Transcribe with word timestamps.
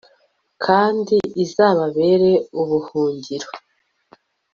kandi 0.65 1.17
izababere 1.43 2.31
ubuhungiro 2.61 3.47